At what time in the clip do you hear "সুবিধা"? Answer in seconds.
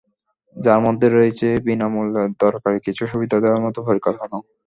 3.11-3.37